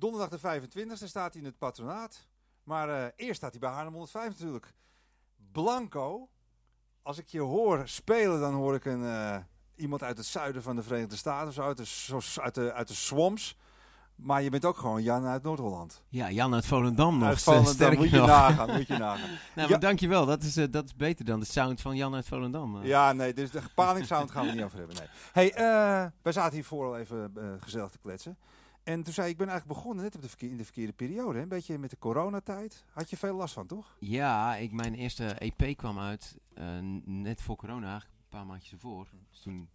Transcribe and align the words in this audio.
Donderdag 0.00 0.28
de 0.28 0.38
25e 0.68 0.92
staat 0.92 1.32
hij 1.32 1.42
in 1.42 1.48
het 1.48 1.58
patronaat. 1.58 2.26
Maar 2.62 2.88
eh, 2.88 3.04
eerst 3.16 3.36
staat 3.36 3.50
hij 3.50 3.60
bij 3.60 3.70
Haarlem 3.70 3.92
105 3.92 4.28
natuurlijk. 4.28 4.74
Blanco. 5.52 6.28
Als 7.02 7.18
ik 7.18 7.28
je 7.28 7.40
hoor 7.40 7.82
spelen, 7.88 8.40
dan 8.40 8.54
hoor 8.54 8.74
ik 8.74 8.84
een, 8.84 9.04
eh, 9.04 9.36
iemand 9.76 10.02
uit 10.02 10.16
het 10.16 10.26
zuiden 10.26 10.62
van 10.62 10.76
de 10.76 10.82
Verenigde 10.82 11.16
Staten. 11.16 11.48
Of 11.48 11.54
zo, 11.54 11.62
uit 11.62 11.76
de, 11.76 12.40
uit 12.40 12.54
de, 12.54 12.72
uit 12.72 12.88
de 12.88 12.94
swamps. 12.94 13.56
Maar 14.14 14.42
je 14.42 14.50
bent 14.50 14.64
ook 14.64 14.76
gewoon 14.76 15.02
Jan 15.02 15.24
uit 15.26 15.42
Noord-Holland. 15.42 16.02
Ja, 16.08 16.30
Jan 16.30 16.54
uit 16.54 16.66
Volendam 16.66 17.18
nog. 17.18 17.28
Uit 17.28 17.42
Volendam, 17.42 17.72
sterker 17.72 17.98
moet 17.98 18.10
je 18.10 18.16
nog. 18.16 18.26
nagaan, 18.26 18.70
moet 18.76 18.86
je 18.86 18.96
nagaan. 18.96 19.28
Nou, 19.28 19.38
Ja. 19.54 19.68
maar 19.68 19.80
dankjewel. 19.80 20.26
Dat 20.26 20.42
is, 20.42 20.56
eh, 20.56 20.66
dat 20.70 20.84
is 20.84 20.96
beter 20.96 21.24
dan 21.24 21.40
de 21.40 21.46
sound 21.46 21.80
van 21.80 21.96
Jan 21.96 22.14
uit 22.14 22.26
Volendam. 22.26 22.80
eh. 22.80 22.86
Ja, 22.86 23.12
nee, 23.12 23.32
dus 23.34 23.50
de 23.50 23.62
palingsound 23.74 24.30
gaan 24.30 24.46
we 24.46 24.52
niet 24.52 24.62
over 24.62 24.78
hebben. 24.78 24.96
Nee. 24.96 25.06
Hey, 25.32 25.52
eh, 25.54 26.10
wij 26.22 26.32
zaten 26.32 26.52
hiervoor 26.54 26.86
al 26.86 26.98
even 26.98 27.32
eh, 27.36 27.44
gezellig 27.60 27.90
te 27.90 27.98
kletsen. 27.98 28.38
En 28.82 29.02
toen 29.02 29.12
zei 29.12 29.26
ik, 29.26 29.32
ik 29.32 29.38
ben 29.38 29.48
eigenlijk 29.48 29.78
begonnen 29.80 30.04
net 30.04 30.14
op 30.14 30.22
de 30.22 30.28
verkeer- 30.28 30.50
in 30.50 30.56
de 30.56 30.64
verkeerde 30.64 30.92
periode. 30.92 31.36
Hè? 31.36 31.42
Een 31.42 31.48
beetje 31.48 31.78
met 31.78 31.90
de 31.90 31.98
coronatijd. 31.98 32.84
Had 32.92 33.10
je 33.10 33.16
veel 33.16 33.34
last 33.36 33.54
van, 33.54 33.66
toch? 33.66 33.96
Ja, 34.00 34.56
ik, 34.56 34.72
mijn 34.72 34.94
eerste 34.94 35.24
EP 35.26 35.76
kwam 35.76 35.98
uit 35.98 36.36
eh, 36.54 36.78
net 37.04 37.42
voor 37.42 37.56
corona, 37.56 37.90
eigenlijk 37.90 38.18
een 38.22 38.28
paar 38.38 38.46
maandjes 38.46 38.72
ervoor. 38.72 39.08
Dus 39.30 39.40
toen, 39.40 39.68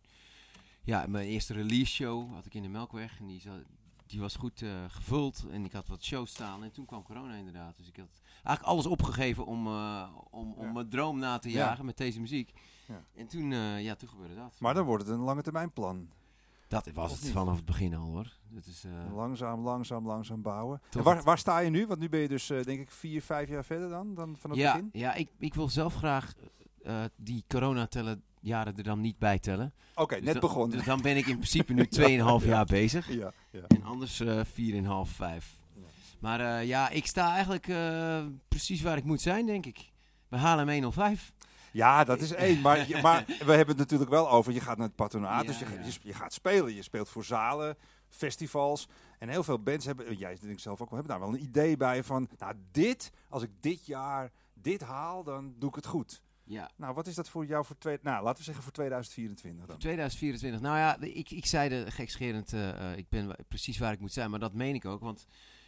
ja, 0.83 1.05
mijn 1.07 1.27
eerste 1.27 1.53
release 1.53 1.91
show 1.93 2.33
had 2.33 2.45
ik 2.45 2.53
in 2.53 2.61
de 2.61 2.67
Melkweg 2.69 3.19
en 3.19 3.25
die, 3.27 3.41
die 4.05 4.19
was 4.19 4.35
goed 4.35 4.61
eh, 4.61 4.69
gevuld 4.87 5.45
en 5.51 5.65
ik 5.65 5.71
had 5.71 5.87
wat 5.87 6.03
shows 6.03 6.29
staan 6.31 6.63
en 6.63 6.71
toen 6.71 6.85
kwam 6.85 7.03
corona 7.03 7.33
inderdaad. 7.35 7.77
Dus 7.77 7.87
ik 7.87 7.97
had 7.97 8.21
eigenlijk 8.33 8.61
alles 8.67 8.85
opgegeven 8.85 9.45
om, 9.45 9.67
eh, 9.67 10.09
om, 10.29 10.53
om 10.53 10.65
Ja. 10.65 10.71
mijn 10.71 10.89
droom 10.89 11.19
na 11.19 11.37
te 11.39 11.49
Ja. 11.49 11.55
jagen 11.57 11.85
met 11.85 11.97
deze 11.97 12.19
muziek. 12.19 12.51
Ja. 12.87 13.03
En 13.15 13.27
toen, 13.27 13.51
ja, 13.81 13.95
toen 13.95 14.09
gebeurde 14.09 14.35
dat. 14.35 14.55
Maar 14.59 14.73
dan 14.73 14.85
wordt 14.85 15.03
het 15.07 15.13
een 15.13 15.21
lange 15.23 15.41
termijn 15.41 15.71
plan. 15.73 16.09
Dat 16.83 16.93
was 16.93 17.09
Of 17.11 17.15
het 17.15 17.23
niet? 17.25 17.33
vanaf 17.33 17.55
het 17.55 17.65
begin 17.65 17.95
al 17.95 18.05
hoor. 18.05 18.31
Dat 18.49 18.65
is, 18.65 18.83
eh, 18.83 19.15
Langzaam, 19.15 19.63
langzaam, 19.63 20.05
langzaam 20.07 20.41
bouwen. 20.41 20.81
En 20.91 21.03
waar, 21.03 21.15
het- 21.15 21.25
waar 21.25 21.37
sta 21.37 21.59
je 21.59 21.69
nu? 21.69 21.87
Want 21.87 21.99
nu 21.99 22.09
ben 22.09 22.19
je 22.19 22.27
dus, 22.27 22.49
eh, 22.49 22.63
denk 22.63 22.79
ik, 22.79 22.91
vier, 22.91 23.21
vijf 23.21 23.49
jaar 23.49 23.65
verder 23.65 23.89
dan, 23.89 24.15
dan 24.15 24.35
van 24.39 24.49
het 24.49 24.59
ja, 24.59 24.71
begin. 24.73 24.89
ja 24.93 25.13
ik, 25.13 25.29
ik 25.39 25.53
wil 25.53 25.69
zelf 25.69 25.95
graag 25.95 26.33
eh, 26.83 27.03
die 27.15 27.43
coronatellen 27.47 28.23
jaren 28.39 28.77
er 28.77 28.83
dan 28.83 29.01
niet 29.01 29.17
bij 29.19 29.39
tellen. 29.39 29.73
Oké, 29.95 30.15
Dus 30.15 30.23
net 30.23 30.33
dan- 30.33 30.41
begonnen. 30.41 30.77
Dus 30.77 30.85
dan 30.85 31.01
ben 31.01 31.17
ik 31.17 31.25
in 31.27 31.35
principe 31.37 31.73
nu 31.79 31.85
2,5 32.39 32.45
jaar 32.45 32.65
bezig. 32.65 33.13
ja, 33.13 33.31
ja. 33.51 33.61
En 33.67 33.83
anders 33.83 34.19
eh 34.19 34.39
4,5, 34.45 35.11
5. 35.15 35.59
Ja. 35.73 35.81
Maar 36.19 36.65
ja, 36.65 36.89
ik 36.89 37.05
sta 37.07 37.33
eigenlijk 37.33 37.65
precies 38.47 38.81
waar 38.81 38.97
ik 38.97 39.03
moet 39.03 39.21
zijn, 39.21 39.45
denk 39.45 39.65
ik. 39.65 39.91
We 40.27 40.37
halen 40.37 40.69
105. 40.73 41.31
Ja, 41.75 42.03
dat 42.03 42.21
is 42.21 42.31
één. 42.31 42.61
Maar, 42.61 42.87
je- 42.87 43.01
maar 43.01 43.25
we 43.27 43.33
hebben 43.53 43.67
het 43.67 43.77
natuurlijk 43.77 44.09
wel 44.09 44.29
over, 44.31 44.53
je 44.53 44.59
gaat 44.61 44.77
naar 44.77 44.87
het 44.87 44.95
patronaat. 44.95 45.41
Ja, 45.41 45.47
dus 45.47 45.59
je, 45.59 45.65
je, 45.83 45.99
je 46.01 46.13
gaat 46.13 46.33
spelen. 46.33 46.73
Je 46.75 46.81
speelt 46.81 47.09
voor 47.09 47.23
zalen, 47.23 47.77
festivals. 48.09 48.87
En 49.19 49.29
heel 49.29 49.43
veel 49.43 49.59
bands 49.63 49.85
hebben, 49.85 50.15
jij 50.15 50.37
denk 50.41 50.53
ik 50.53 50.59
zelf 50.59 50.81
ook 50.81 50.89
wel, 50.89 50.99
hebben 50.99 51.17
daar 51.19 51.27
wel 51.29 51.37
een 51.37 51.43
idee 51.43 51.77
bij 51.77 52.03
van... 52.03 52.29
Nou, 52.37 52.53
dit, 52.71 53.11
als 53.29 53.43
ik 53.43 53.49
dit 53.59 53.85
jaar 53.85 54.31
dit 54.53 54.81
haal, 54.81 55.23
dan 55.23 55.55
doe 55.59 55.69
ik 55.69 55.75
het 55.75 55.85
goed. 55.85 56.21
Ja. 56.43 56.69
Nou, 56.75 56.93
wat 56.93 57.07
is 57.07 57.15
dat 57.15 57.29
voor 57.29 57.45
jou 57.45 57.65
voor 57.65 57.77
twee, 57.77 57.97
nou, 58.01 58.23
laten 58.23 58.37
we 58.37 58.43
zeggen 58.43 58.63
voor 58.63 58.71
2024 58.73 59.65
dan? 59.65 59.77
2024. 59.77 60.61
Nou 60.61 60.77
ja, 60.77 60.97
ik, 60.99 61.31
ik 61.31 61.45
zei 61.45 61.69
de 61.69 61.91
gekscherend, 61.91 62.53
eh, 62.53 62.91
eh, 62.91 62.97
ik 62.97 63.09
ben 63.09 63.35
precies 63.47 63.77
waar 63.77 63.91
ik 63.93 63.99
moet 63.99 64.13
zijn. 64.13 64.29
Maar 64.29 64.39
dat 64.39 64.53
meen 64.53 64.75
ik 64.75 64.85
ook, 64.85 64.99
want 65.01 65.25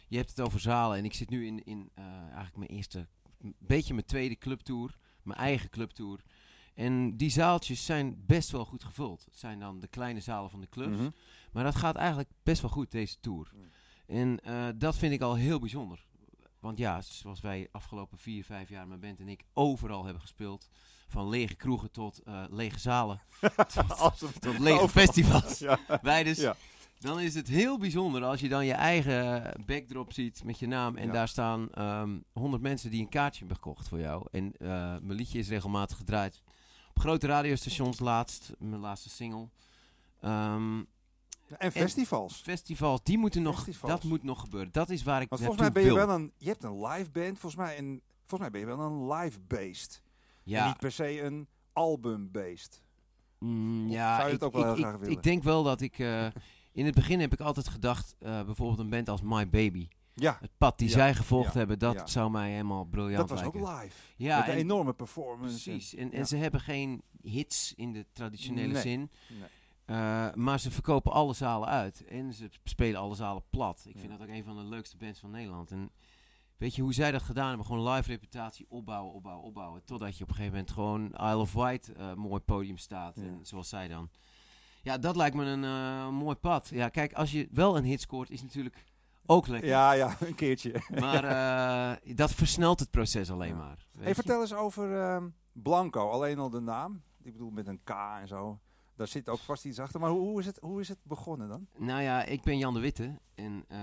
je 0.08 0.16
hebt 0.16 0.28
het 0.30 0.40
over 0.40 0.60
zalen. 0.60 0.98
En 0.98 1.04
ik 1.04 1.14
zit 1.14 1.30
nu 1.30 1.46
in, 1.46 1.64
in 1.64 1.90
eh, 1.94 2.04
eigenlijk 2.22 2.56
mijn 2.56 2.70
eerste, 2.70 3.06
een 3.40 3.54
beetje 3.58 3.94
mijn 3.94 4.06
tweede 4.06 4.36
clubtour. 4.36 4.96
Mijn 5.28 5.40
eigen 5.40 5.70
clubtour. 5.70 6.20
En 6.74 7.16
die 7.16 7.30
zaaltjes 7.30 7.84
zijn 7.84 8.22
best 8.26 8.50
wel 8.50 8.64
goed 8.64 8.84
gevuld. 8.84 9.24
Het 9.24 9.38
zijn 9.38 9.58
dan 9.58 9.80
de 9.80 9.88
kleine 9.88 10.20
zalen 10.20 10.50
van 10.50 10.60
de 10.60 10.68
clubs. 10.68 10.96
Mhm. 10.96 11.10
Maar 11.52 11.64
dat 11.64 11.76
gaat 11.76 11.96
eigenlijk 11.96 12.28
best 12.42 12.60
wel 12.60 12.70
goed, 12.70 12.90
deze 12.90 13.20
tour. 13.20 13.50
Mm. 13.54 13.70
En 14.06 14.40
eh, 14.40 14.68
dat 14.76 14.96
vind 14.96 15.12
ik 15.12 15.20
al 15.20 15.34
heel 15.34 15.58
bijzonder. 15.58 16.06
Want 16.60 16.78
ja, 16.78 17.00
zoals 17.00 17.40
wij 17.40 17.68
afgelopen 17.72 18.18
vier, 18.18 18.44
vijf 18.44 18.68
jaar, 18.68 18.88
mijn 18.88 19.00
band 19.00 19.20
en 19.20 19.28
ik, 19.28 19.44
overal 19.52 20.04
hebben 20.04 20.22
gespeeld. 20.22 20.68
Van 21.08 21.28
lege 21.28 21.54
kroegen 21.54 21.90
tot 21.90 22.18
eh, 22.18 22.44
lege 22.50 22.78
zalen. 22.78 23.20
tot, 24.18 24.40
tot 24.40 24.58
lege 24.58 24.88
festivals. 24.88 25.58
Ja. 25.68 25.78
Wij 26.02 26.24
dus, 26.24 26.38
Ja. 26.38 26.56
Dan 26.98 27.20
is 27.20 27.34
het 27.34 27.48
heel 27.48 27.78
bijzonder 27.78 28.24
als 28.24 28.40
je 28.40 28.48
dan 28.48 28.66
je 28.66 28.72
eigen 28.72 29.52
backdrop 29.66 30.12
ziet 30.12 30.44
met 30.44 30.58
je 30.58 30.66
naam. 30.66 30.96
En 30.96 31.06
Ja. 31.06 31.12
daar 31.12 31.28
staan 31.28 31.68
ehm 31.74 32.18
100 32.32 32.62
mensen 32.62 32.90
die 32.90 33.00
een 33.00 33.08
kaartje 33.08 33.38
hebben 33.38 33.56
gekocht 33.56 33.88
voor 33.88 33.98
jou. 34.00 34.26
En 34.30 34.52
eh, 34.56 34.68
mijn 34.68 35.12
liedje 35.12 35.38
is 35.38 35.48
regelmatig 35.48 35.96
gedraaid. 35.96 36.42
Op 36.88 36.98
grote 36.98 37.26
radiostations 37.26 37.98
laatst, 37.98 38.52
mijn 38.58 38.80
laatste 38.80 39.08
single. 39.08 39.48
Ehm, 40.20 40.82
En 41.58 41.72
festivals. 41.72 42.34
festivals, 42.40 43.00
die 43.02 43.18
moeten 43.18 43.42
nog, 43.42 43.54
Festivals. 43.62 43.92
dat 43.92 44.04
moet 44.04 44.22
nog 44.22 44.40
gebeuren. 44.40 44.72
Dat 44.72 44.90
is 44.90 45.02
waar 45.02 45.20
ik 45.22 45.28
Want 45.28 45.40
volgens 45.42 45.60
mij 45.62 45.72
ben 45.72 45.82
je 45.82 45.88
wil. 45.94 46.06
wel 46.06 46.14
een, 46.14 46.32
je 46.36 46.48
hebt 46.48 46.64
een 46.64 46.86
live 46.86 47.10
band, 47.10 47.38
volgens 47.38 47.56
mij, 47.62 47.76
en 47.76 48.00
volgens 48.26 48.40
mij 48.40 48.50
ben 48.50 48.60
je 48.60 48.76
wel 48.76 48.86
een 48.86 49.12
live 49.12 49.38
based. 49.40 50.02
En 50.04 50.10
Ja, 50.44 50.66
niet 50.66 50.78
per 50.78 50.92
se 50.92 51.22
een 51.22 51.48
album 51.72 52.30
based. 52.30 52.82
mm, 53.38 53.88
ja 53.90 54.16
zou 54.16 54.28
je 54.28 54.34
ik, 54.34 54.40
het 54.40 54.44
ook 54.48 54.52
wel 54.52 54.60
ik, 54.62 54.66
heel 54.68 54.76
ik- 54.76 54.82
graag 54.84 54.98
willen? 55.00 55.16
ik 55.16 55.22
denk 55.22 55.42
wel 55.42 55.62
dat 55.62 55.80
ik... 55.80 55.98
eh, 55.98 56.26
in 56.72 56.84
het 56.84 56.94
begin 56.94 57.20
heb 57.20 57.32
ik 57.32 57.40
altijd 57.40 57.68
gedacht, 57.68 58.16
eh, 58.18 58.42
bijvoorbeeld 58.44 58.78
een 58.78 58.90
band 58.90 59.08
als 59.08 59.22
My 59.22 59.48
Baby. 59.48 59.88
Ja, 60.14 60.36
Het 60.40 60.50
pad 60.58 60.78
die 60.78 60.88
Ja, 60.88 60.94
zij 60.94 61.14
gevolgd 61.14 61.52
ja, 61.52 61.58
hebben, 61.58 61.78
dat 61.78 61.94
ja. 61.94 62.06
zou 62.06 62.30
mij 62.30 62.50
helemaal 62.50 62.84
briljant 62.84 63.28
dat 63.28 63.38
was 63.38 63.46
ook 63.46 63.54
lijken. 63.54 63.82
live. 63.82 63.96
Ja, 64.16 64.38
Met 64.38 64.46
een 64.46 64.52
en- 64.52 64.58
enorme 64.58 64.92
performance. 64.92 65.62
Precies. 65.70 65.94
En, 65.94 66.12
en 66.12 66.26
ze 66.26 66.36
hebben 66.36 66.60
geen 66.60 67.02
hits 67.22 67.74
in 67.74 67.92
de 67.92 68.06
traditionele 68.12 68.72
Nee. 68.72 68.82
zin. 68.82 69.10
Nee. 69.28 69.48
Eh, 69.84 70.34
maar 70.34 70.60
ze 70.60 70.70
verkopen 70.70 71.12
alle 71.12 71.34
zalen 71.34 71.68
uit. 71.68 72.04
En 72.04 72.32
ze 72.32 72.48
spelen 72.64 73.00
alle 73.00 73.14
zalen 73.14 73.42
plat. 73.50 73.84
Ik 73.88 73.98
vind 73.98 74.10
dat 74.10 74.20
ook 74.22 74.28
een 74.28 74.44
van 74.44 74.56
de 74.56 74.62
leukste 74.64 74.96
bands 74.96 75.20
van 75.20 75.30
Nederland. 75.30 75.70
En 75.70 75.90
weet 76.56 76.74
je 76.74 76.82
hoe 76.82 76.92
zij 76.94 77.10
dat 77.10 77.22
gedaan 77.22 77.48
hebben? 77.48 77.66
Gewoon 77.66 77.88
live 77.92 78.08
reputatie 78.10 78.66
opbouwen, 78.68 79.12
opbouwen, 79.14 79.44
opbouwen. 79.46 79.84
Totdat 79.84 80.16
je 80.16 80.22
op 80.22 80.28
een 80.28 80.34
gegeven 80.34 80.56
moment 80.56 80.72
gewoon 80.74 81.04
Isle 81.12 81.36
of 81.40 81.52
Wight 81.52 81.92
eh 81.92 82.14
mooi 82.14 82.40
podium 82.40 82.76
staat. 82.76 83.16
En 83.16 83.38
zoals 83.42 83.68
zij 83.68 83.88
dan. 83.88 84.10
Ja, 84.82 84.98
dat 84.98 85.16
lijkt 85.16 85.36
me 85.36 85.44
een 85.44 85.64
eh, 85.64 86.08
mooi 86.08 86.36
pad. 86.36 86.68
Ja, 86.68 86.88
kijk, 86.88 87.12
als 87.12 87.30
je 87.32 87.48
wel 87.50 87.76
een 87.76 87.84
hit 87.84 88.00
scoort, 88.00 88.30
is 88.30 88.42
natuurlijk 88.42 88.84
ook 89.26 89.46
lekker. 89.46 89.68
Ja, 89.68 89.92
ja, 89.92 90.16
een 90.26 90.34
keertje. 90.34 90.82
Maar 91.00 91.24
eh, 91.24 92.16
dat 92.16 92.32
versnelt 92.34 92.80
het 92.80 92.90
proces 92.90 93.30
alleen 93.30 93.48
Ja. 93.48 93.56
maar. 93.56 93.86
Hey, 93.98 94.08
je? 94.08 94.14
vertel 94.14 94.40
eens 94.40 94.54
over 94.54 95.00
ehm, 95.00 95.28
Blanco, 95.52 96.10
alleen 96.10 96.38
al 96.38 96.50
de 96.50 96.60
naam. 96.60 97.02
Ik 97.22 97.32
bedoel 97.32 97.50
met 97.50 97.66
een 97.66 97.80
K 97.84 97.90
en 98.20 98.28
zo. 98.28 98.58
Daar 98.96 99.06
zit 99.08 99.28
ook 99.28 99.38
vast 99.38 99.64
iets 99.64 99.78
achter. 99.78 100.00
Maar 100.00 100.10
hoe, 100.10 100.20
hoe, 100.20 100.40
is, 100.40 100.46
het, 100.46 100.58
hoe 100.60 100.80
is 100.80 100.88
het 100.88 100.98
begonnen 101.02 101.48
dan? 101.48 101.66
Nou 101.76 102.02
ja, 102.02 102.24
ik 102.24 102.42
ben 102.42 102.58
Jan 102.58 102.74
de 102.74 102.80
Witte. 102.80 103.18
En 103.34 103.64
eh, 103.68 103.78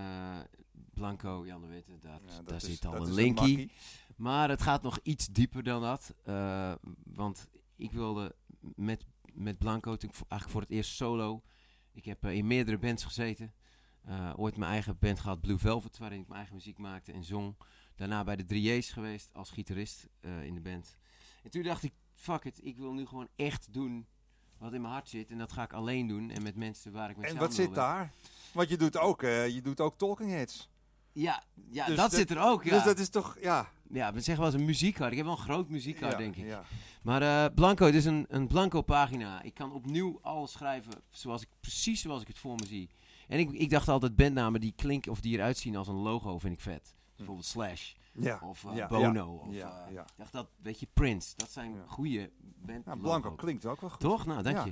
Blanco, 0.94 1.46
Jan 1.46 1.62
de 1.62 1.68
Witte, 1.68 1.92
Ja, 2.02 2.20
daar 2.46 2.56
is- 2.56 2.64
zit 2.64 2.86
al 2.86 2.96
een 2.96 3.14
linkie. 3.14 3.72
maar 4.16 4.50
het 4.50 4.62
gaat 4.62 4.82
nog 4.82 5.00
iets 5.04 5.28
dieper 5.28 5.64
dan 5.64 5.82
dat. 5.82 6.14
want 7.04 7.48
ik 7.76 7.92
wilde 7.92 8.36
met, 8.76 9.06
met 9.36 9.58
Blanco, 9.58 9.96
toen 9.96 10.12
eigenlijk 10.12 10.50
voor 10.52 10.62
het 10.62 10.70
eerst 10.70 10.96
solo. 10.96 11.42
Ik 11.92 12.06
heb 12.06 12.24
eh, 12.24 12.32
in 12.32 12.48
meerdere 12.48 12.78
bands 12.78 13.04
gezeten. 13.04 13.54
Eh, 14.04 14.34
ooit 14.36 14.58
mijn 14.58 14.72
eigen 14.72 14.98
band 15.00 15.20
gehad, 15.20 15.42
Blue 15.42 15.58
Velvet, 15.58 15.98
waarin 15.98 16.20
ik 16.20 16.26
mijn 16.26 16.38
eigen 16.38 16.56
muziek 16.56 16.78
maakte 16.78 17.12
en 17.12 17.24
zong. 17.24 17.56
Daarna 17.96 18.24
bij 18.24 18.36
de 18.36 18.44
3J's 18.44 18.92
geweest 18.92 19.34
als 19.34 19.50
gitarist 19.50 20.08
eh, 20.20 20.44
in 20.44 20.54
de 20.54 20.62
band. 20.62 20.98
En 21.44 21.50
toen 21.50 21.64
dacht 21.64 21.84
ik, 21.84 21.94
fuck 22.14 22.44
it, 22.44 22.60
ik 22.64 22.78
wil 22.78 22.94
nu 22.94 23.06
gewoon 23.06 23.28
echt 23.36 23.74
doen 23.74 24.08
wat 24.58 24.74
in 24.74 24.82
mijn 24.82 24.94
hart 24.94 25.10
zit. 25.10 25.30
En 25.32 25.38
dat 25.38 25.52
ga 25.52 25.64
ik 25.64 25.74
alleen 25.74 26.08
doen 26.08 26.30
en 26.30 26.44
met 26.44 26.56
mensen 26.56 26.92
waar 26.92 27.10
ik 27.10 27.16
mee 27.16 27.26
En 27.26 27.32
samen 27.32 27.48
wat 27.48 27.56
zit 27.56 27.74
daar? 27.74 28.12
Want 28.54 28.70
je 28.70 28.78
doet 28.78 28.98
ook, 28.98 29.22
je 29.22 29.60
doet 29.64 29.80
ook 29.80 29.98
talking 29.98 30.30
heads. 30.30 30.70
Ja, 31.12 31.44
ja 31.70 31.86
Dus 31.86 31.96
dat, 31.96 32.12
dat- 32.12 32.20
zit 32.20 32.30
er 32.30 32.40
ook. 32.40 32.64
Ja. 32.64 32.70
Dus 32.70 32.84
dat 32.84 33.00
is 33.00 33.10
toch, 33.10 33.38
ja. 33.42 33.72
Ja, 33.92 34.14
we 34.14 34.22
zeggen 34.22 34.44
wel 34.44 34.54
eens 34.54 34.62
een 34.62 34.68
muziekhart. 34.68 35.12
Ik 35.12 35.18
heb 35.18 35.26
wel 35.26 35.36
een 35.36 35.42
groot 35.44 35.70
muziekhart, 35.70 36.12
ja, 36.12 36.18
denk 36.18 36.36
ik. 36.36 36.46
Ja. 36.46 36.64
Maar 37.04 37.22
eh, 37.22 37.54
Blanco, 37.56 37.86
het 37.86 37.96
is 37.96 38.06
een, 38.06 38.26
een 38.30 38.48
Blanco 38.48 38.82
pagina. 38.82 39.42
Ik 39.42 39.54
kan 39.54 39.72
opnieuw 39.74 40.20
alles 40.22 40.52
schrijven 40.52 40.94
zoals 41.10 41.42
ik, 41.42 41.48
precies 41.60 42.02
zoals 42.02 42.22
ik 42.22 42.28
het 42.28 42.38
voor 42.40 42.56
me 42.56 42.66
zie. 42.66 42.90
En 43.28 43.40
ik, 43.40 43.52
ik 43.52 43.70
dacht 43.70 43.90
altijd 43.90 44.16
bandnamen 44.16 44.62
die 44.62 44.74
klinken 44.76 45.12
of 45.12 45.20
die 45.22 45.34
eruit 45.38 45.58
zien 45.58 45.76
als 45.76 45.88
een 45.88 45.96
logo, 45.96 46.38
vind 46.40 46.54
ik 46.54 46.62
vet. 46.62 46.96
Bijvoorbeeld 47.16 47.46
Slash 47.48 47.94
Ja. 48.14 48.40
of 48.44 48.66
eh, 48.66 48.76
ja, 48.76 48.88
Bono. 48.88 49.42
ja, 49.44 49.48
Of, 49.50 49.56
ja, 49.56 49.86
eh, 49.88 49.94
ja. 49.94 50.02
Ik 50.02 50.14
dacht 50.18 50.32
dat, 50.32 50.48
weet 50.62 50.80
je, 50.80 50.88
Prince. 50.94 51.34
Dat 51.36 51.52
zijn 51.52 51.74
Ja. 51.74 51.84
goede 51.88 52.32
band 52.42 52.86
Nou, 52.86 53.00
Blanco 53.00 53.32
klinkt 53.36 53.66
ook 53.66 53.82
wel 53.82 53.90
goed. 53.90 54.00
Toch? 54.00 54.26
Nou, 54.26 54.42
dank 54.44 54.58
Ja. 54.58 54.66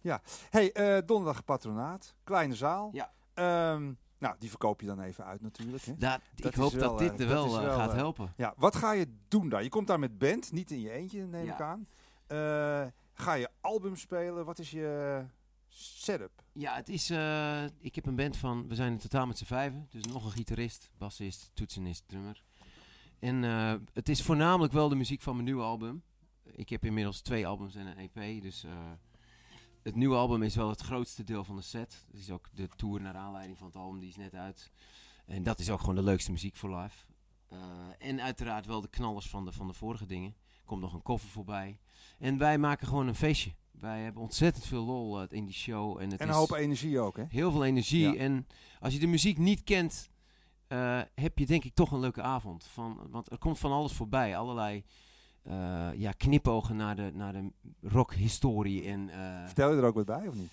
je. 0.00 0.20
Hey, 0.50 0.72
eh, 0.72 1.06
donderdag 1.06 1.44
patronaat, 1.44 2.14
kleine 2.24 2.54
zaal. 2.54 2.90
Ja. 2.92 3.12
Ehm, 3.34 3.92
nou, 4.18 4.36
die 4.38 4.48
verkoop 4.50 4.80
je 4.80 4.86
dan 4.86 5.00
even 5.00 5.24
uit 5.24 5.40
natuurlijk. 5.42 5.84
Hè? 5.84 5.96
Dat, 5.96 6.20
Dat 6.34 6.46
ik 6.52 6.54
hoop 6.58 6.72
wel, 6.72 6.88
dat 6.90 6.98
dit 6.98 7.12
eh, 7.12 7.20
er 7.20 7.26
wel, 7.28 7.46
is 7.46 7.52
eh, 7.52 7.60
wel, 7.64 7.76
gaat 7.76 7.90
eh, 7.90 7.96
helpen. 7.96 8.32
Ja, 8.36 8.54
wat 8.56 8.76
ga 8.76 8.92
je 8.92 9.06
doen 9.28 9.48
daar? 9.48 9.62
Je 9.62 9.68
komt 9.68 9.86
daar 9.86 9.98
met 9.98 10.18
band, 10.18 10.52
niet 10.52 10.70
in 10.70 10.80
je 10.80 10.90
eentje, 10.90 11.26
neem 11.26 11.44
Ja. 11.44 11.54
ik 11.54 11.60
aan. 11.60 11.86
Eh, 12.26 12.86
ga 13.14 13.32
je 13.34 13.48
album 13.60 13.96
spelen? 13.96 14.44
Wat 14.44 14.58
is 14.58 14.70
je 14.70 15.24
setup? 15.68 16.42
Ja, 16.52 16.74
het 16.74 16.88
is. 16.88 17.10
eh, 17.10 17.64
ik 17.64 17.94
heb 17.94 18.06
een 18.06 18.16
band 18.16 18.36
van. 18.36 18.68
We 18.68 18.74
zijn 18.74 18.92
in 18.92 18.98
totaal 18.98 19.26
met 19.26 19.38
z'n 19.38 19.44
vijven. 19.44 19.86
Dus 19.90 20.02
nog 20.04 20.24
een 20.24 20.30
gitarist, 20.30 20.90
bassist, 20.98 21.50
toetsenist, 21.54 22.02
drummer. 22.06 22.42
En 23.18 23.44
eh, 23.44 23.74
het 23.92 24.08
is 24.08 24.22
voornamelijk 24.22 24.72
wel 24.72 24.88
de 24.88 24.94
muziek 24.94 25.22
van 25.22 25.32
mijn 25.32 25.44
nieuwe 25.44 25.62
album. 25.62 26.02
Ik 26.42 26.68
heb 26.68 26.84
inmiddels 26.84 27.20
twee 27.20 27.46
albums 27.46 27.74
en 27.74 27.86
een 27.86 27.98
EP. 28.14 28.42
Dus 28.42 28.64
eh, 28.64 28.72
het 29.86 29.94
nieuwe 29.94 30.16
album 30.16 30.42
is 30.42 30.54
wel 30.54 30.68
het 30.68 30.80
grootste 30.80 31.24
deel 31.24 31.44
van 31.44 31.56
de 31.56 31.62
set. 31.62 32.04
Het 32.10 32.20
is 32.20 32.30
ook 32.30 32.48
de 32.54 32.68
tour 32.76 33.00
naar 33.00 33.14
aanleiding 33.14 33.58
van 33.58 33.66
het 33.66 33.76
album, 33.76 34.00
die 34.00 34.08
is 34.08 34.16
net 34.16 34.34
uit. 34.34 34.70
En 35.26 35.42
dat 35.42 35.58
is 35.58 35.70
ook 35.70 35.80
gewoon 35.80 35.94
de 35.94 36.02
leukste 36.02 36.30
muziek 36.30 36.56
voor 36.56 36.76
live. 36.76 37.04
Eh, 37.48 37.58
en 37.98 38.20
uiteraard 38.20 38.66
wel 38.66 38.80
de 38.80 38.88
knallers 38.88 39.28
van 39.28 39.44
de, 39.44 39.52
van 39.52 39.66
de 39.66 39.72
vorige 39.72 40.06
dingen. 40.06 40.34
Komt 40.64 40.80
nog 40.80 40.92
een 40.92 41.02
koffer 41.02 41.30
voorbij. 41.30 41.78
En 42.18 42.38
wij 42.38 42.58
maken 42.58 42.86
gewoon 42.86 43.06
een 43.06 43.14
feestje. 43.14 43.54
Wij 43.70 44.02
hebben 44.02 44.22
ontzettend 44.22 44.64
veel 44.64 44.84
lol 44.84 45.22
eh, 45.22 45.26
in 45.30 45.44
die 45.44 45.54
show. 45.54 46.00
En, 46.00 46.10
het 46.10 46.20
En 46.20 46.28
is 46.28 46.34
een 46.34 46.40
hoop 46.40 46.52
energie 46.52 47.00
ook, 47.00 47.16
hè? 47.16 47.24
heel 47.28 47.50
veel 47.50 47.64
energie. 47.64 48.12
Ja. 48.12 48.14
En 48.14 48.46
als 48.80 48.92
je 48.92 48.98
de 48.98 49.06
muziek 49.06 49.38
niet 49.38 49.64
kent, 49.64 50.10
eh, 50.66 51.00
heb 51.14 51.38
je 51.38 51.46
denk 51.46 51.64
ik 51.64 51.74
toch 51.74 51.90
een 51.90 52.00
leuke 52.00 52.22
avond. 52.22 52.64
Van, 52.64 53.06
want 53.10 53.30
er 53.30 53.38
komt 53.38 53.58
van 53.58 53.72
alles 53.72 53.92
voorbij. 53.92 54.36
Allerlei 54.36 54.84
eh, 55.46 55.88
ja, 55.94 56.12
knipogen 56.12 56.76
naar 56.76 56.96
de, 56.96 57.10
naar 57.14 57.32
de 57.32 57.50
rockhistorie. 57.82 58.84
En, 58.84 59.08
eh, 59.10 59.46
Vertel 59.46 59.70
je 59.72 59.76
er 59.76 59.84
ook 59.84 59.94
wat 59.94 60.04
bij, 60.06 60.28
of 60.28 60.34
niet? 60.34 60.50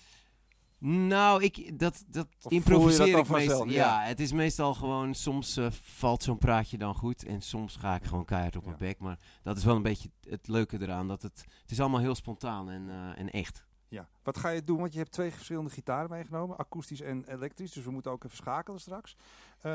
nou, 1.08 1.42
ik, 1.42 1.78
dat, 1.78 2.04
dat 2.06 2.26
Of 2.42 2.52
improviseer 2.52 3.12
dat 3.12 3.24
ik 3.24 3.28
meestal. 3.32 3.66
Ja. 3.66 3.72
Ja. 3.72 4.08
het 4.08 4.20
is 4.20 4.32
meestal 4.32 4.74
gewoon, 4.74 5.14
soms 5.14 5.56
eh, 5.56 5.66
valt 5.82 6.22
zo'n 6.22 6.38
praatje 6.38 6.78
dan 6.78 6.94
goed. 6.94 7.24
En 7.24 7.40
soms 7.42 7.76
ga 7.76 7.94
ik 7.94 8.04
gewoon 8.04 8.24
keihard 8.24 8.56
op 8.56 8.62
Ja. 8.62 8.68
mijn 8.68 8.80
bek. 8.80 8.98
Maar 8.98 9.18
dat 9.42 9.56
is 9.56 9.64
wel 9.64 9.76
een 9.76 9.82
beetje 9.82 10.10
het 10.28 10.48
leuke 10.48 10.80
eraan. 10.80 11.08
Dat 11.08 11.22
het, 11.22 11.44
het 11.62 11.70
is 11.70 11.80
allemaal 11.80 12.00
heel 12.00 12.14
spontaan 12.14 12.70
en, 12.70 13.14
en 13.16 13.30
echt. 13.30 13.64
Ja. 13.88 14.08
Wat 14.22 14.36
ga 14.36 14.48
je 14.48 14.64
doen? 14.64 14.78
Want 14.78 14.92
je 14.92 14.98
hebt 14.98 15.12
twee 15.12 15.30
verschillende 15.32 15.70
gitaren 15.70 16.10
meegenomen, 16.10 16.56
akoestisch 16.56 17.00
en 17.00 17.24
elektrisch. 17.28 17.72
Dus 17.72 17.84
we 17.84 17.90
moeten 17.90 18.10
ook 18.10 18.24
even 18.24 18.36
schakelen 18.36 18.80
straks. 18.80 19.16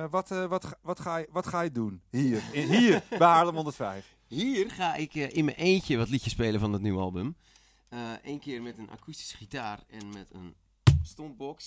Wat, 0.10 0.30
wat, 0.30 0.65
ga- 0.65 0.77
wat, 0.81 1.00
ga 1.00 1.18
je, 1.18 1.27
wat 1.31 1.48
ga 1.48 1.62
je 1.62 1.72
doen 1.72 2.01
hier, 2.10 2.44
in, 2.51 2.68
hier 2.69 3.04
bij 3.10 3.27
Haarlem 3.27 3.56
105? 3.56 4.18
Hier 4.30 4.72
ga 4.72 4.96
ik 4.96 5.16
eh, 5.16 5.36
in 5.36 5.46
mijn 5.46 5.58
eentje 5.58 5.98
wat 5.98 6.10
liedjes 6.10 6.31
spelen 6.34 6.60
van 6.60 6.74
het 6.74 6.81
nieuwe 6.81 7.00
album. 7.02 7.36
Eén 8.24 8.40
keer 8.40 8.62
met 8.62 8.78
een 8.78 8.90
akoestische 8.90 9.38
gitaar 9.38 9.80
en 9.88 10.10
met 10.10 10.28
een 10.34 10.56
stompbox. 11.04 11.66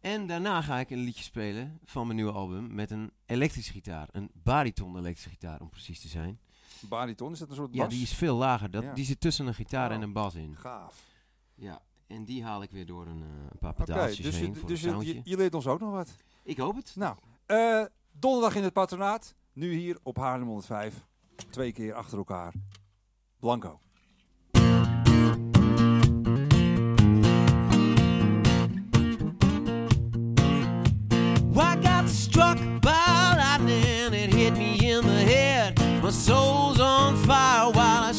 En 0.00 0.26
daarna 0.26 0.62
ga 0.62 0.78
ik 0.78 0.90
een 0.90 0.98
liedje 0.98 1.22
spelen 1.22 1.78
van 1.84 2.04
mijn 2.04 2.16
nieuwe 2.16 2.32
album 2.32 2.74
met 2.74 2.90
een 2.90 3.10
elektrische 3.26 3.72
gitaar. 3.72 4.08
Een 4.12 4.30
bariton 4.32 4.96
elektrische 4.96 5.28
gitaar 5.30 5.60
om 5.60 5.68
precies 5.70 6.00
te 6.00 6.08
zijn. 6.08 6.40
Bariton, 6.80 7.32
is 7.32 7.38
dat 7.38 7.48
een 7.50 7.56
soort 7.56 7.74
Ja, 7.74 7.84
bas? 7.84 7.92
die 7.94 8.02
is 8.02 8.12
veel 8.14 8.36
lager. 8.36 8.70
Dat, 8.70 8.82
Ja. 8.82 8.92
Die 8.94 9.04
zit 9.04 9.20
tussen 9.20 9.46
een 9.46 9.54
gitaar 9.54 9.88
Oh. 9.88 9.94
en 9.96 10.02
een 10.02 10.12
bas 10.12 10.34
in. 10.34 10.56
Gaaf. 10.56 11.04
Ja, 11.54 11.82
en 12.06 12.24
die 12.24 12.44
haal 12.44 12.62
ik 12.62 12.70
weer 12.70 12.86
door 12.86 13.06
een, 13.06 13.22
eh, 13.22 13.28
een 13.50 13.58
paar 13.58 13.74
pedaaltjes 13.74 14.24
dus, 14.26 14.36
heen 14.36 14.52
je, 14.52 14.54
voor 14.54 14.68
dus 14.68 14.82
een 14.82 15.22
je, 15.24 15.36
leert 15.36 15.54
ons 15.54 15.66
ook 15.66 15.80
nog 15.80 15.90
wat. 15.90 16.14
Ik 16.42 16.58
hoop 16.58 16.76
het. 16.76 16.92
Nou, 16.96 17.16
eh, 17.46 17.84
donderdag 18.12 18.54
in 18.54 18.62
het 18.62 18.72
patronaat. 18.72 19.34
Nu 19.52 19.72
hier 19.74 19.98
op 20.02 20.16
Haarlem 20.16 20.46
105. 20.46 21.06
Twee 21.50 21.72
keer 21.72 21.94
achter 21.94 22.18
elkaar. 22.18 22.52
Blanco. 23.40 23.80
I 31.60 31.76
got 31.82 32.08
struck 32.08 32.58
by 32.80 33.34
lightning, 33.36 34.14
it 34.14 34.32
hit 34.32 34.56
me 34.56 34.78
in 34.90 35.04
the 35.04 35.22
head. 35.22 35.78
My 36.02 36.10
soul's 36.10 36.80
on 36.80 37.16
fire 37.16 37.70
while 37.72 38.04
I 38.04 38.12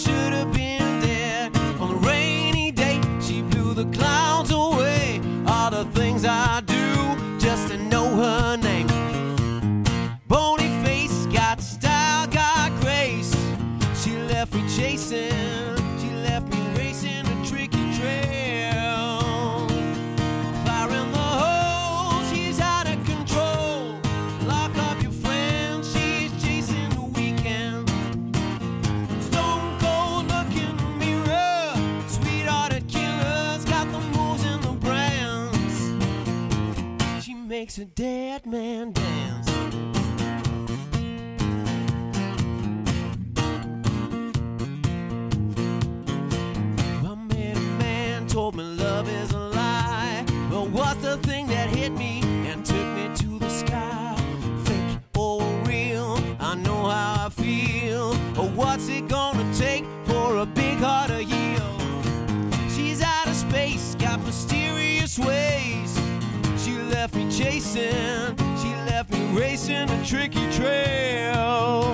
the 51.10 51.18
thing 51.28 51.48
that 51.48 51.70
hit 51.70 51.92
me 51.92 52.22
and 52.48 52.64
took 52.64 52.86
me 52.98 53.10
to 53.16 53.40
the 53.40 53.50
sky? 53.50 54.16
Fake 54.64 55.00
or 55.16 55.42
oh, 55.42 55.64
real, 55.66 56.20
I 56.40 56.54
know 56.54 56.84
how 56.86 57.26
I 57.26 57.30
feel. 57.30 58.12
But 58.36 58.52
what's 58.52 58.88
it 58.90 59.08
gonna 59.08 59.48
take 59.56 59.86
for 60.06 60.38
a 60.38 60.46
big 60.46 60.78
heart 60.78 61.08
to 61.10 61.18
heal? 61.18 61.72
She's 62.70 63.02
out 63.02 63.28
of 63.28 63.36
space, 63.36 63.96
got 63.96 64.20
mysterious 64.24 65.18
ways. 65.18 66.00
She 66.64 66.78
left 66.94 67.16
me 67.16 67.26
chasing, 67.32 68.36
she 68.62 68.70
left 68.92 69.10
me 69.12 69.22
racing 69.36 69.90
a 69.90 70.06
tricky 70.06 70.46
trail. 70.52 71.89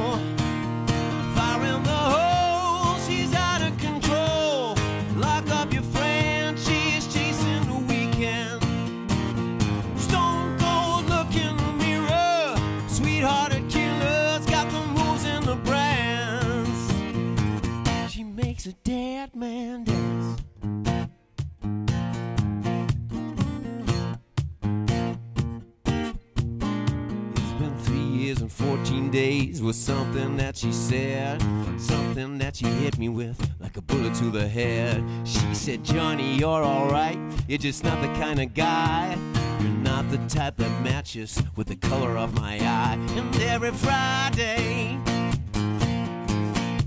Days 29.55 29.61
with 29.61 29.75
something 29.75 30.37
that 30.37 30.57
she 30.57 30.71
said, 30.71 31.41
something 31.79 32.37
that 32.37 32.55
she 32.55 32.65
hit 32.65 32.97
me 32.97 33.09
with 33.09 33.37
like 33.59 33.77
a 33.77 33.81
bullet 33.81 34.13
to 34.15 34.25
the 34.25 34.47
head. 34.47 35.03
She 35.23 35.53
said, 35.53 35.83
Johnny, 35.83 36.35
you're 36.35 36.63
alright, 36.63 37.17
you're 37.47 37.57
just 37.57 37.83
not 37.83 38.01
the 38.01 38.07
kind 38.19 38.41
of 38.41 38.53
guy. 38.53 39.17
You're 39.61 39.71
not 39.71 40.09
the 40.11 40.17
type 40.27 40.57
that 40.57 40.83
matches 40.83 41.41
with 41.55 41.67
the 41.67 41.75
color 41.75 42.17
of 42.17 42.33
my 42.35 42.59
eye. 42.59 42.97
And 43.15 43.35
every 43.41 43.71
Friday 43.71 44.99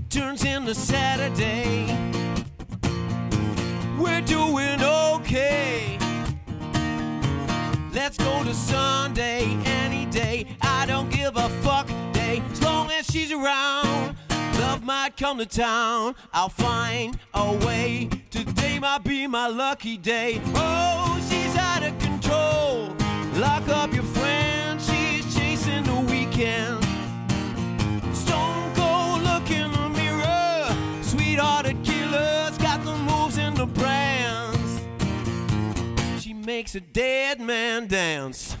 turns 0.09 0.43
into 0.45 0.75
Saturday. 0.75 1.87
We're 3.97 4.21
doing 4.21 4.81
okay. 4.81 5.97
Let's 7.93 8.17
go 8.17 8.43
to 8.43 8.53
Sunday 8.53 9.57
any 9.65 10.05
day. 10.05 10.45
I 10.61 10.85
don't 10.85 11.09
give 11.09 11.35
a 11.35 11.49
fuck 11.63 11.89
day 12.29 12.43
as 12.51 12.61
long 12.61 12.91
as 12.91 13.05
she's 13.07 13.31
around. 13.31 14.15
Love 14.59 14.83
might 14.83 15.17
come 15.17 15.37
to 15.37 15.45
town. 15.45 16.15
I'll 16.33 16.49
find 16.49 17.17
a 17.33 17.53
way. 17.65 18.09
Today 18.29 18.79
might 18.79 19.03
be 19.03 19.27
my 19.27 19.47
lucky 19.47 19.97
day. 19.97 20.41
Oh, 20.55 21.17
she's 21.29 21.55
out 21.55 21.83
of 21.83 21.97
control. 21.99 22.95
Lock 23.35 23.67
up 23.69 23.93
your 23.93 24.03
friend. 24.03 24.79
She's 24.81 25.23
chasing 25.35 25.83
the 25.83 25.99
weekend. 26.11 26.83
Stone 28.15 28.73
cold 28.75 29.21
look 29.23 29.49
in 29.49 29.71
the 29.71 29.89
mirror. 29.89 30.67
Sweethearted 31.01 31.83
killers 31.83 32.57
got 32.57 32.83
the 32.83 32.95
moves 33.09 33.37
and 33.37 33.55
the 33.57 33.65
brands. 33.65 34.81
She 36.21 36.33
makes 36.33 36.75
a 36.75 36.81
dead 36.81 37.39
man 37.39 37.87
dance. 37.87 38.58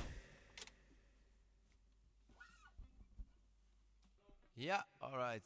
Yeah, 4.59 4.81
all 5.01 5.17
right. 5.17 5.41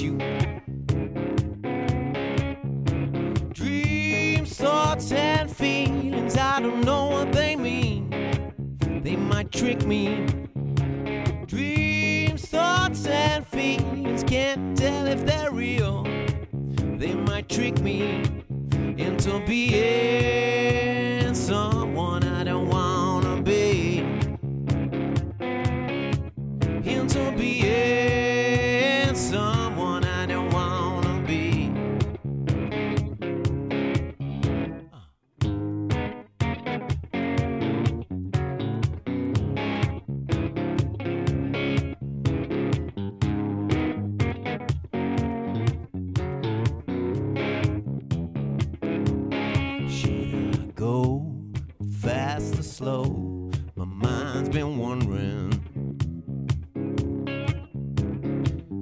you. 0.00 0.16
Dreams, 3.52 4.56
thoughts, 4.56 5.12
and 5.12 5.50
feelings, 5.50 6.36
I 6.36 6.60
don't 6.60 6.84
know 6.84 7.08
what 7.08 7.32
they 7.32 7.56
mean. 7.56 8.10
They 9.02 9.16
might 9.16 9.50
trick 9.50 9.84
me. 9.84 10.26
Dreams, 11.46 12.46
thoughts, 12.46 13.06
and 13.06 13.46
feelings, 13.46 14.22
can't 14.24 14.76
tell 14.76 15.06
if 15.06 15.26
they're 15.26 15.50
real. 15.50 16.04
They 16.98 17.14
might 17.14 17.48
trick 17.48 17.80
me 17.80 18.22
into 18.96 19.42
being. 19.46 20.61
Wondering. 54.82 55.48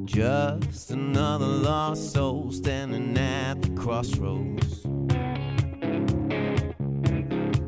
Just 0.06 0.90
another 0.90 1.46
lost 1.46 2.14
soul 2.14 2.50
standing 2.50 3.16
at 3.18 3.60
the 3.60 3.68
crossroads. 3.70 4.86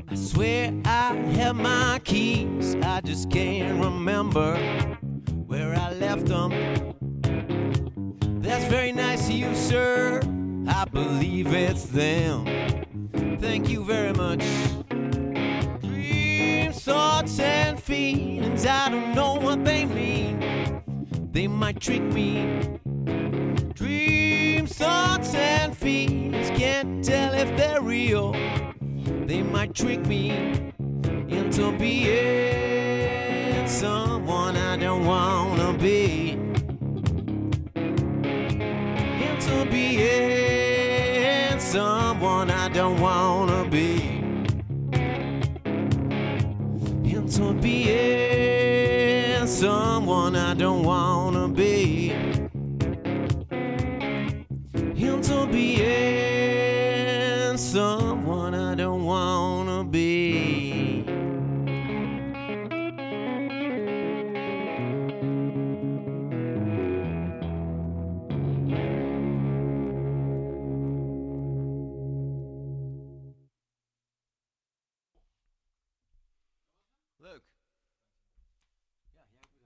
I 0.08 0.14
swear 0.14 0.72
I 0.86 1.14
have 1.36 1.56
my 1.56 2.00
keys, 2.04 2.74
I 2.76 3.02
just 3.02 3.30
can't 3.30 3.78
remember 3.84 4.56
where 5.46 5.74
I 5.74 5.92
left 5.92 6.26
them. 6.26 6.50
That's 8.40 8.64
very 8.64 8.92
nice 8.92 9.28
of 9.28 9.34
you, 9.34 9.54
sir. 9.54 10.22
I 10.66 10.86
believe 10.86 11.52
it's 11.52 11.84
them. 11.84 12.46
Thank 13.40 13.68
you 13.68 13.84
very 13.84 14.14
much. 14.14 14.42
Thoughts, 16.84 17.38
and 17.38 17.80
feelings, 17.80 18.66
I 18.66 18.88
don't 18.88 19.14
know 19.14 19.34
what 19.34 19.64
they 19.64 19.84
mean. 19.84 20.82
They 21.30 21.46
might 21.46 21.78
trick 21.78 22.02
me. 22.02 22.80
Dreams, 23.72 24.74
thoughts, 24.74 25.32
and 25.32 25.76
feelings, 25.76 26.50
can't 26.58 27.04
tell 27.04 27.34
if 27.34 27.56
they're 27.56 27.80
real. 27.80 28.32
They 29.26 29.44
might 29.44 29.74
trick 29.76 30.04
me 30.06 30.30
into 31.28 31.70
being 31.78 33.68
someone 33.68 34.56
I 34.56 34.76
don't 34.76 35.06
wanna 35.06 35.78
be. 35.78 36.51
Being 47.62 49.46
someone 49.46 50.34
I 50.34 50.54
don't 50.54 50.82
wanna 50.82 51.48
be. 51.48 52.10
Into 54.96 55.46
being 55.46 55.96
someone 57.56 58.54
I 58.54 58.74
don't 58.74 59.04
wanna 59.04 59.61